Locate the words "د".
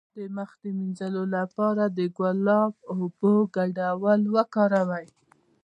0.15-0.19, 0.61-0.63, 1.97-1.99